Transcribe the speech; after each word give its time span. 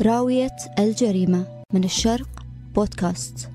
راوية 0.00 0.56
الجريمة 0.78 1.46
من 1.74 1.84
الشرق 1.84 2.28
بودكاست. 2.74 3.48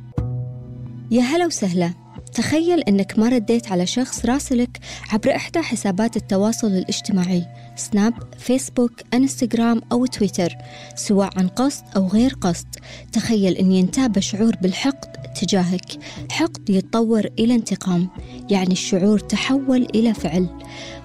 يا 1.11 1.21
هلا 1.21 1.45
وسهلا. 1.45 1.93
تخيل 2.33 2.79
أنك 2.79 3.19
ما 3.19 3.29
رديت 3.29 3.71
على 3.71 3.85
شخص 3.85 4.25
راسلك 4.25 4.79
عبر 5.09 5.35
إحدى 5.35 5.59
حسابات 5.59 6.17
التواصل 6.17 6.67
الاجتماعي 6.67 7.45
سناب، 7.75 8.13
فيسبوك، 8.37 8.91
إنستغرام 9.13 9.81
أو 9.91 10.05
تويتر 10.05 10.55
سواء 10.95 11.29
عن 11.37 11.47
قصد 11.47 11.83
أو 11.95 12.07
غير 12.07 12.33
قصد. 12.41 12.67
تخيل 13.11 13.53
أن 13.53 13.71
ينتاب 13.71 14.19
شعور 14.19 14.55
بالحقد 14.61 15.33
تجاهك. 15.41 15.99
حقد 16.31 16.69
يتطور 16.69 17.25
إلى 17.39 17.55
انتقام 17.55 18.09
يعني 18.49 18.71
الشعور 18.71 19.19
تحول 19.19 19.87
إلى 19.95 20.13
فعل. 20.13 20.47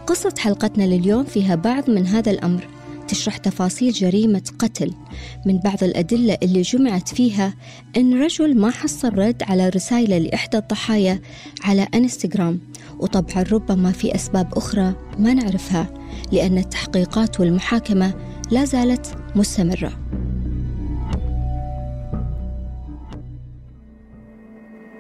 قصة 0.07 0.35
حلقتنا 0.39 0.85
لليوم 0.85 1.25
فيها 1.25 1.55
بعض 1.55 1.91
من 1.91 2.07
هذا 2.07 2.30
الأمر. 2.30 2.69
تشرح 3.12 3.36
تفاصيل 3.36 3.92
جريمة 3.92 4.42
قتل 4.58 4.94
من 5.46 5.58
بعض 5.58 5.84
الأدلة 5.84 6.39
اللي 6.43 6.62
جمعت 6.62 7.08
فيها 7.08 7.54
أن 7.96 8.22
رجل 8.22 8.58
ما 8.58 8.70
حصل 8.70 9.14
رد 9.14 9.43
على 9.43 9.68
رسائله 9.68 10.18
لإحدى 10.18 10.58
الضحايا 10.58 11.20
على 11.64 11.89
أنستغرام. 11.94 12.61
وطبعا 13.00 13.43
ربما 13.53 13.93
في 13.93 14.14
أسباب 14.14 14.54
أخرى 14.54 14.94
ما 15.18 15.34
نعرفها 15.34 15.86
لأن 16.32 16.58
التحقيقات 16.58 17.40
والمحاكمة 17.40 18.14
لا 18.50 18.64
زالت 18.64 19.17
مستمرة. 19.36 19.92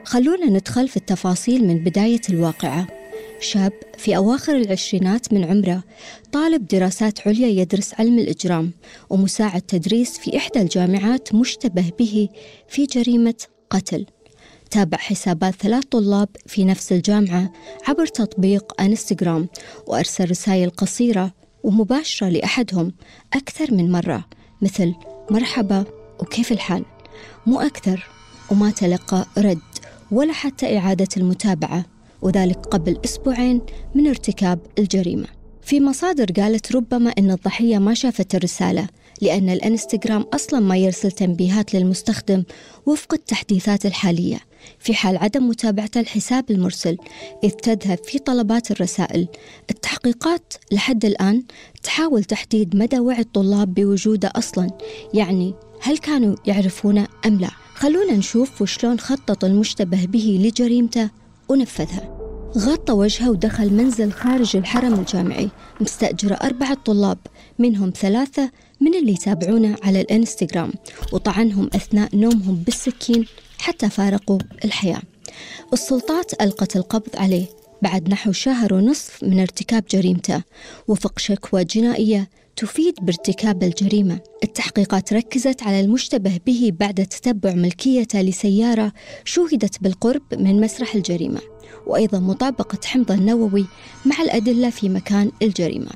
خلونا 0.04 0.46
ندخل 0.46 0.88
في 0.88 0.96
التفاصيل 0.96 1.66
من 1.66 1.84
بداية 1.84 2.20
الواقعة. 2.30 3.01
شاب 3.42 3.72
في 3.98 4.16
أواخر 4.16 4.56
العشرينات 4.56 5.32
من 5.32 5.44
عمره 5.44 5.82
طالب 6.32 6.66
دراسات 6.66 7.28
عليا 7.28 7.48
يدرس 7.48 7.94
علم 7.98 8.18
الإجرام 8.18 8.72
ومساعد 9.10 9.62
تدريس 9.62 10.18
في 10.18 10.36
إحدى 10.36 10.60
الجامعات 10.60 11.34
مشتبه 11.34 11.92
به 11.98 12.28
في 12.68 12.86
جريمة 12.86 13.34
قتل. 13.70 14.06
تابع 14.70 14.98
حسابات 14.98 15.54
ثلاث 15.54 15.84
طلاب 15.84 16.28
في 16.46 16.64
نفس 16.64 16.92
الجامعة 16.92 17.52
عبر 17.88 18.06
تطبيق 18.06 18.80
انستغرام 18.80 19.48
وأرسل 19.86 20.30
رسائل 20.30 20.70
قصيرة 20.70 21.32
ومباشرة 21.62 22.28
لأحدهم 22.28 22.92
أكثر 23.32 23.74
من 23.74 23.92
مرة 23.92 24.24
مثل 24.62 24.94
مرحبا 25.30 25.84
وكيف 26.20 26.52
الحال؟ 26.52 26.84
مو 27.46 27.60
أكثر 27.60 28.08
وما 28.50 28.70
تلقى 28.70 29.26
رد 29.38 29.58
ولا 30.10 30.32
حتى 30.32 30.78
إعادة 30.78 31.08
المتابعة. 31.16 31.91
وذلك 32.22 32.66
قبل 32.66 32.98
أسبوعين 33.04 33.60
من 33.94 34.06
ارتكاب 34.06 34.58
الجريمة. 34.78 35.26
في 35.62 35.80
مصادر 35.80 36.26
قالت 36.32 36.76
ربما 36.76 37.10
أن 37.18 37.30
الضحية 37.30 37.78
ما 37.78 37.94
شافت 37.94 38.34
الرسالة 38.34 38.86
لأن 39.22 39.50
الإنستغرام 39.50 40.22
أصلا 40.34 40.60
ما 40.60 40.76
يرسل 40.76 41.10
تنبيهات 41.10 41.74
للمستخدم 41.74 42.44
وفق 42.86 43.14
التحديثات 43.14 43.86
الحالية 43.86 44.40
في 44.78 44.94
حال 44.94 45.16
عدم 45.16 45.48
متابعة 45.48 45.90
الحساب 45.96 46.50
المرسل 46.50 46.96
إذ 47.44 47.50
تذهب 47.50 47.98
في 48.04 48.18
طلبات 48.18 48.70
الرسائل. 48.70 49.28
التحقيقات 49.70 50.54
لحد 50.72 51.04
الآن 51.04 51.42
تحاول 51.82 52.24
تحديد 52.24 52.76
مدى 52.76 52.98
وعي 52.98 53.20
الطلاب 53.20 53.74
بوجوده 53.74 54.32
أصلا 54.36 54.70
يعني 55.14 55.54
هل 55.80 55.98
كانوا 55.98 56.36
يعرفونه 56.46 57.06
أم 57.26 57.40
لا. 57.40 57.50
خلونا 57.74 58.12
نشوف 58.12 58.62
وشلون 58.62 59.00
خطط 59.00 59.44
المشتبه 59.44 60.06
به 60.06 60.40
لجريمته 60.42 61.10
ونفذها 61.48 62.18
غطى 62.58 62.92
وجهه 62.92 63.30
ودخل 63.30 63.72
منزل 63.72 64.12
خارج 64.12 64.56
الحرم 64.56 64.94
الجامعي. 64.94 65.50
مستأجرة 65.80 66.34
أربعة 66.34 66.74
طلاب 66.74 67.18
منهم 67.58 67.92
ثلاثة 67.96 68.50
من 68.80 68.94
اللي 68.94 69.12
يتابعونه 69.12 69.76
على 69.82 70.00
الإنستغرام. 70.00 70.72
وطعنهم 71.12 71.70
أثناء 71.74 72.16
نومهم 72.16 72.54
بالسكين 72.54 73.26
حتى 73.58 73.90
فارقوا 73.90 74.38
الحياة. 74.64 75.02
السلطات 75.72 76.42
ألقت 76.42 76.76
القبض 76.76 77.16
عليه 77.16 77.46
بعد 77.82 78.08
نحو 78.08 78.32
شهر 78.32 78.74
ونصف 78.74 79.22
من 79.22 79.40
ارتكاب 79.40 79.84
جريمته. 79.90 80.42
وفق 80.88 81.18
شكوى 81.18 81.64
جنائية 81.64 82.28
تفيد 82.56 82.94
بارتكاب 83.02 83.62
الجريمة. 83.62 84.20
التحقيقات 84.44 85.12
ركزت 85.12 85.62
على 85.62 85.80
المشتبه 85.80 86.40
به 86.46 86.72
بعد 86.80 87.06
تتبع 87.06 87.54
ملكيته 87.54 88.20
لسيارة 88.20 88.92
شوهدت 89.24 89.82
بالقرب 89.82 90.22
من 90.32 90.60
مسرح 90.60 90.94
الجريمة 90.94 91.40
وأيضا 91.86 92.18
مطابقة 92.18 92.78
حمض 92.84 93.12
النووي 93.12 93.66
مع 94.06 94.22
الأدلة 94.22 94.70
في 94.70 94.88
مكان 94.88 95.32
الجريمة. 95.42 95.90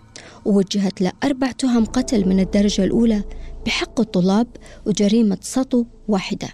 ووجهت 0.45 1.01
له 1.03 1.13
أربع 1.25 1.53
تهم 1.53 1.85
قتل 1.85 2.29
من 2.29 2.41
الدرجة 2.41 2.85
الأولى 2.85 3.25
بحق 3.67 4.01
الطلاب 4.01 4.47
وجريمة 4.87 5.39
سطو 5.41 5.85
واحدة. 6.09 6.49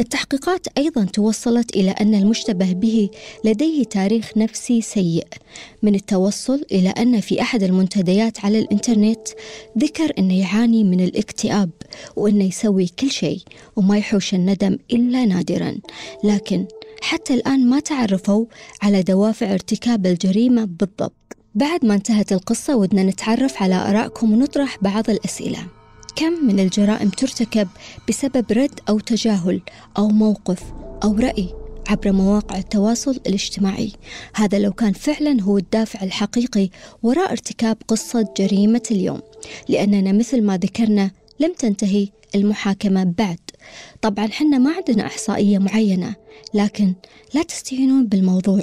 التحقيقات 0.00 0.66
أيضا 0.78 1.04
توصلت 1.04 1.76
إلى 1.76 1.90
أن 1.90 2.14
المشتبه 2.14 2.72
به 2.72 3.10
لديه 3.44 3.84
تاريخ 3.84 4.30
نفسي 4.36 4.80
سيء 4.80 5.26
من 5.82 5.94
التوصل 5.94 6.64
إلى 6.72 6.88
أن 6.88 7.20
في 7.20 7.40
أحد 7.40 7.62
المنتديات 7.62 8.44
على 8.44 8.58
الإنترنت 8.58 9.28
ذكر 9.78 10.12
أنه 10.18 10.38
يعاني 10.40 10.84
من 10.84 11.00
الاكتئاب 11.00 11.70
وأنه 12.16 12.44
يسوي 12.44 12.86
كل 12.86 13.10
شيء 13.10 13.40
وما 13.76 13.98
يحوش 13.98 14.34
الندم 14.34 14.78
إلا 14.92 15.24
نادرا. 15.24 15.76
لكن 16.24 16.66
حتى 17.02 17.34
الآن 17.34 17.68
ما 17.68 17.80
تعرفوا 17.80 18.44
على 18.82 19.02
دوافع 19.02 19.52
ارتكاب 19.52 20.06
الجريمة 20.06 20.64
بالضبط. 20.64 21.12
بعد 21.54 21.84
ما 21.84 21.94
انتهت 21.94 22.32
القصة 22.32 22.76
ودنا 22.76 23.02
نتعرف 23.02 23.62
على 23.62 23.74
آرائكم 23.74 24.32
ونطرح 24.32 24.78
بعض 24.82 25.10
الأسئلة. 25.10 25.79
كم 26.16 26.46
من 26.46 26.60
الجرائم 26.60 27.10
ترتكب 27.10 27.68
بسبب 28.08 28.52
رد 28.52 28.80
أو 28.88 28.98
تجاهل 28.98 29.60
أو 29.98 30.08
موقف 30.08 30.62
أو 31.04 31.14
رأي 31.18 31.54
عبر 31.88 32.12
مواقع 32.12 32.58
التواصل 32.58 33.20
الاجتماعي. 33.26 33.92
هذا 34.34 34.58
لو 34.58 34.72
كان 34.72 34.92
فعلا 34.92 35.42
هو 35.42 35.58
الدافع 35.58 36.02
الحقيقي 36.02 36.70
وراء 37.02 37.30
ارتكاب 37.30 37.76
قصة 37.88 38.34
جريمة 38.36 38.82
اليوم 38.90 39.20
لأننا 39.68 40.12
مثل 40.12 40.42
ما 40.42 40.56
ذكرنا 40.56 41.10
لم 41.40 41.52
تنتهي 41.52 42.08
المحاكمة 42.34 43.04
بعد. 43.04 43.40
طبعا 44.02 44.26
حنا 44.26 44.58
ما 44.58 44.72
عندنا 44.72 45.06
إحصائية 45.06 45.58
معينة 45.58 46.14
لكن 46.54 46.94
لا 47.34 47.42
تستهينون 47.42 48.06
بالموضوع. 48.06 48.62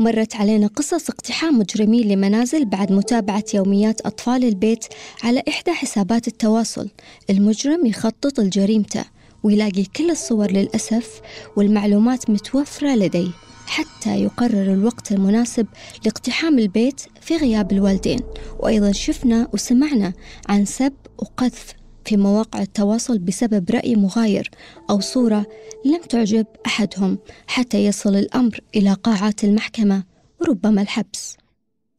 مرت 0.00 0.36
علينا 0.36 0.66
قصص 0.66 1.10
اقتحام 1.10 1.58
مجرمين 1.58 2.08
لمنازل 2.08 2.64
بعد 2.64 2.92
متابعة 2.92 3.44
يوميات 3.54 4.00
أطفال 4.00 4.44
البيت 4.44 4.84
على 5.22 5.42
إحدى 5.48 5.72
حسابات 5.72 6.28
التواصل. 6.28 6.88
المجرم 7.30 7.86
يخطط 7.86 8.40
لجريمته 8.40 9.04
ويلاقي 9.42 9.84
كل 9.84 10.10
الصور 10.10 10.50
للأسف 10.50 11.20
والمعلومات 11.56 12.30
متوفرة 12.30 12.94
لديه 12.94 13.30
حتى 13.66 14.22
يقرر 14.22 14.72
الوقت 14.72 15.12
المناسب 15.12 15.66
لاقتحام 16.04 16.58
البيت 16.58 17.00
في 17.20 17.36
غياب 17.36 17.72
الوالدين. 17.72 18.20
وأيضا 18.60 18.92
شفنا 18.92 19.48
وسمعنا 19.52 20.12
عن 20.48 20.64
سب 20.64 20.92
وقذف 21.18 21.77
في 22.08 22.16
مواقع 22.16 22.62
التواصل 22.62 23.18
بسبب 23.18 23.70
رأي 23.70 23.96
مغاير 23.96 24.50
أو 24.90 25.00
صورة 25.00 25.46
لم 25.84 26.02
تعجب 26.08 26.46
أحدهم 26.66 27.18
حتى 27.46 27.84
يصل 27.84 28.16
الأمر 28.16 28.60
إلى 28.76 28.92
قاعات 28.92 29.44
المحكمة 29.44 30.04
وربما 30.40 30.82
الحبس. 30.82 31.36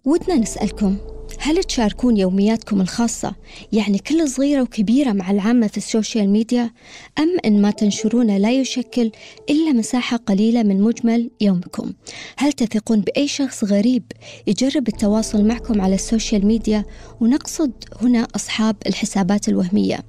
ودنا 0.05 0.35
نسألكم 0.35 0.97
هل 1.39 1.63
تشاركون 1.63 2.17
يومياتكم 2.17 2.81
الخاصة 2.81 3.35
يعني 3.71 3.97
كل 3.97 4.29
صغيرة 4.29 4.61
وكبيرة 4.61 5.11
مع 5.11 5.31
العامة 5.31 5.67
في 5.67 5.77
السوشيال 5.77 6.29
ميديا 6.29 6.71
أم 7.19 7.37
أن 7.45 7.61
ما 7.61 7.71
تنشرونه 7.71 8.37
لا 8.37 8.51
يشكل 8.51 9.11
إلا 9.49 9.71
مساحة 9.71 10.17
قليلة 10.17 10.63
من 10.63 10.81
مجمل 10.81 11.31
يومكم؟ 11.41 11.93
هل 12.37 12.53
تثقون 12.53 13.01
بأي 13.01 13.27
شخص 13.27 13.63
غريب 13.63 14.03
يجرب 14.47 14.87
التواصل 14.87 15.45
معكم 15.47 15.81
على 15.81 15.95
السوشيال 15.95 16.45
ميديا؟ 16.45 16.85
ونقصد 17.21 17.71
هنا 18.01 18.27
أصحاب 18.35 18.75
الحسابات 18.87 19.49
الوهمية. 19.49 19.99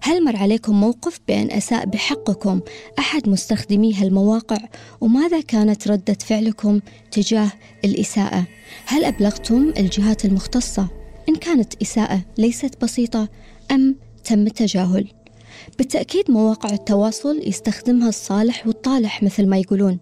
هل 0.00 0.24
مر 0.24 0.36
عليكم 0.36 0.80
موقف 0.80 1.20
بأن 1.28 1.50
أساء 1.50 1.86
بحقكم 1.86 2.60
أحد 2.98 3.28
مستخدمي 3.28 3.94
هالمواقع 3.94 4.58
وماذا 5.00 5.40
كانت 5.40 5.88
ردة 5.88 6.16
فعلكم 6.26 6.80
تجاه 7.10 7.52
الإساءة؟ 7.84 8.44
هل 8.86 9.04
أبلغتم 9.04 9.72
الجهات 9.78 10.24
المختصة 10.24 10.88
إن 11.28 11.36
كانت 11.36 11.82
إساءة 11.82 12.20
ليست 12.38 12.82
بسيطة 12.82 13.28
أم 13.70 13.96
تم 14.24 14.46
التجاهل؟ 14.46 15.08
بالتأكيد 15.78 16.30
مواقع 16.30 16.70
التواصل 16.70 17.42
يستخدمها 17.46 18.08
الصالح 18.08 18.66
والطالح 18.66 19.22
مثل 19.22 19.46
ما 19.46 19.58
يقولون 19.58 19.98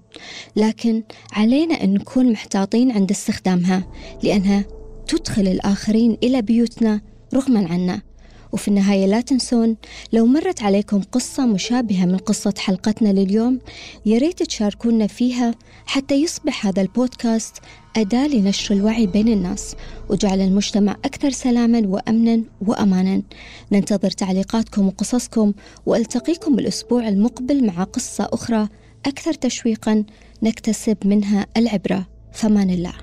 لكن 0.56 1.02
علينا 1.32 1.84
أن 1.84 1.94
نكون 1.94 2.32
محتاطين 2.32 2.90
عند 2.92 3.10
استخدامها 3.10 3.84
لأنها 4.22 4.64
تدخل 5.08 5.42
الآخرين 5.48 6.16
إلى 6.22 6.42
بيوتنا 6.42 7.00
رغما 7.34 7.68
عنا 7.68 8.02
وفي 8.54 8.68
النهاية 8.68 9.06
لا 9.06 9.20
تنسون 9.20 9.76
لو 10.12 10.26
مرت 10.26 10.62
عليكم 10.62 11.02
قصة 11.12 11.46
مشابهة 11.46 12.04
من 12.04 12.16
قصة 12.16 12.54
حلقتنا 12.58 13.08
لليوم 13.08 13.58
ياريت 14.06 14.42
تشاركونا 14.42 15.06
فيها 15.06 15.54
حتى 15.86 16.14
يصبح 16.14 16.66
هذا 16.66 16.82
البودكاست 16.82 17.56
أداة 17.96 18.26
لنشر 18.26 18.74
الوعي 18.74 19.06
بين 19.06 19.28
الناس 19.28 19.76
وجعل 20.08 20.40
المجتمع 20.40 20.92
أكثر 21.04 21.30
سلاما 21.30 21.82
وأمنا 21.86 22.42
وأمانا. 22.66 23.22
ننتظر 23.72 24.10
تعليقاتكم 24.10 24.86
وقصصكم 24.86 25.52
وألتقيكم 25.86 26.58
الأسبوع 26.58 27.08
المقبل 27.08 27.66
مع 27.66 27.84
قصة 27.84 28.28
أخرى 28.32 28.68
أكثر 29.06 29.32
تشويقا 29.32 30.04
نكتسب 30.42 30.96
منها 31.04 31.46
العبرة. 31.56 32.06
فمان 32.32 32.70
الله. 32.70 32.94